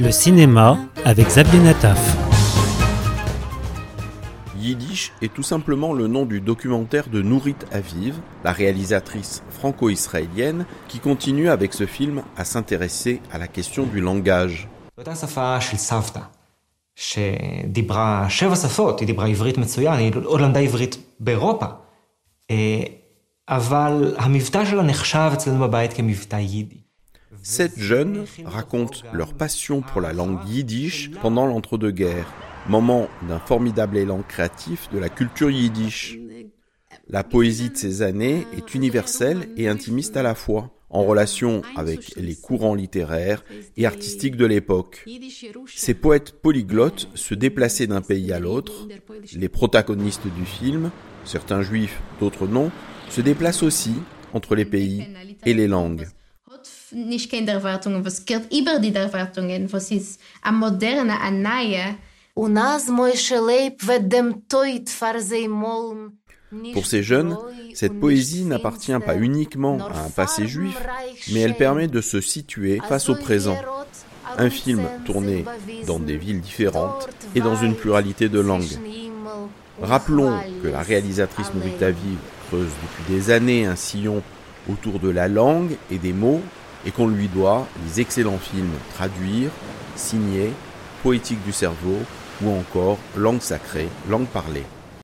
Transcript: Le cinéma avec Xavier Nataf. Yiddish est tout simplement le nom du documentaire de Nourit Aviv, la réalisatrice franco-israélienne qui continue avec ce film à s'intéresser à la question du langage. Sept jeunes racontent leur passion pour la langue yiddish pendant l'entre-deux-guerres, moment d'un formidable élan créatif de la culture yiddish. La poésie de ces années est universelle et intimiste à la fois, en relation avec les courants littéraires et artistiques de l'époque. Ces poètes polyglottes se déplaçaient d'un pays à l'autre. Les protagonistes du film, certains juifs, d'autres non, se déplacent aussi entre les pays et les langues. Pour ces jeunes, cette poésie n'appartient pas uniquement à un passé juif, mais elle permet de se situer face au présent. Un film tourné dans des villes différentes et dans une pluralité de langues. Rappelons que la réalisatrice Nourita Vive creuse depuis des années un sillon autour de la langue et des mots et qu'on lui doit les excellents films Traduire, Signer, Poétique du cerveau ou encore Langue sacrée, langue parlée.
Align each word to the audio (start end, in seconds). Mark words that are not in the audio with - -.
Le 0.00 0.10
cinéma 0.10 0.78
avec 1.04 1.26
Xavier 1.26 1.60
Nataf. 1.60 2.16
Yiddish 4.58 5.12
est 5.20 5.30
tout 5.30 5.42
simplement 5.42 5.92
le 5.92 6.06
nom 6.06 6.24
du 6.24 6.40
documentaire 6.40 7.10
de 7.10 7.20
Nourit 7.20 7.56
Aviv, 7.70 8.14
la 8.42 8.52
réalisatrice 8.52 9.42
franco-israélienne 9.50 10.64
qui 10.88 11.00
continue 11.00 11.50
avec 11.50 11.74
ce 11.74 11.84
film 11.84 12.22
à 12.38 12.46
s'intéresser 12.46 13.20
à 13.30 13.36
la 13.36 13.46
question 13.46 13.84
du 13.84 14.00
langage. 14.00 14.70
Sept 27.42 27.78
jeunes 27.78 28.24
racontent 28.44 29.00
leur 29.12 29.34
passion 29.34 29.80
pour 29.80 30.00
la 30.00 30.12
langue 30.12 30.46
yiddish 30.46 31.10
pendant 31.22 31.46
l'entre-deux-guerres, 31.46 32.32
moment 32.68 33.08
d'un 33.28 33.38
formidable 33.38 33.96
élan 33.96 34.22
créatif 34.26 34.88
de 34.92 34.98
la 34.98 35.08
culture 35.08 35.50
yiddish. 35.50 36.18
La 37.08 37.24
poésie 37.24 37.70
de 37.70 37.76
ces 37.76 38.02
années 38.02 38.46
est 38.56 38.74
universelle 38.74 39.48
et 39.56 39.68
intimiste 39.68 40.16
à 40.16 40.22
la 40.22 40.34
fois, 40.34 40.70
en 40.90 41.04
relation 41.04 41.62
avec 41.76 42.14
les 42.16 42.34
courants 42.34 42.74
littéraires 42.74 43.44
et 43.76 43.86
artistiques 43.86 44.36
de 44.36 44.46
l'époque. 44.46 45.06
Ces 45.66 45.94
poètes 45.94 46.32
polyglottes 46.42 47.08
se 47.14 47.34
déplaçaient 47.34 47.86
d'un 47.86 48.02
pays 48.02 48.32
à 48.32 48.40
l'autre. 48.40 48.86
Les 49.34 49.48
protagonistes 49.48 50.26
du 50.36 50.44
film, 50.44 50.90
certains 51.24 51.62
juifs, 51.62 52.00
d'autres 52.20 52.46
non, 52.46 52.70
se 53.08 53.20
déplacent 53.20 53.62
aussi 53.62 53.94
entre 54.32 54.54
les 54.54 54.64
pays 54.64 55.06
et 55.46 55.54
les 55.54 55.68
langues. 55.68 56.06
Pour 66.72 66.86
ces 66.86 67.02
jeunes, 67.02 67.36
cette 67.74 68.00
poésie 68.00 68.44
n'appartient 68.44 68.98
pas 69.04 69.16
uniquement 69.16 69.78
à 69.78 70.00
un 70.00 70.10
passé 70.10 70.48
juif, 70.48 70.76
mais 71.32 71.40
elle 71.40 71.56
permet 71.56 71.86
de 71.86 72.00
se 72.00 72.20
situer 72.20 72.80
face 72.88 73.08
au 73.08 73.14
présent. 73.14 73.56
Un 74.36 74.50
film 74.50 74.82
tourné 75.04 75.44
dans 75.86 76.00
des 76.00 76.16
villes 76.16 76.40
différentes 76.40 77.08
et 77.34 77.40
dans 77.40 77.56
une 77.56 77.76
pluralité 77.76 78.28
de 78.28 78.40
langues. 78.40 78.78
Rappelons 79.80 80.38
que 80.62 80.68
la 80.68 80.80
réalisatrice 80.80 81.54
Nourita 81.54 81.90
Vive 81.90 82.18
creuse 82.48 82.70
depuis 82.82 83.14
des 83.14 83.30
années 83.30 83.64
un 83.64 83.76
sillon 83.76 84.22
autour 84.68 84.98
de 84.98 85.08
la 85.08 85.28
langue 85.28 85.76
et 85.90 85.98
des 85.98 86.12
mots 86.12 86.42
et 86.86 86.90
qu'on 86.90 87.08
lui 87.08 87.28
doit 87.28 87.66
les 87.84 88.00
excellents 88.00 88.38
films 88.38 88.72
Traduire, 88.94 89.50
Signer, 89.96 90.52
Poétique 91.02 91.44
du 91.44 91.52
cerveau 91.52 91.98
ou 92.42 92.50
encore 92.50 92.98
Langue 93.16 93.40
sacrée, 93.40 93.88
langue 94.08 94.26
parlée. 94.26 94.64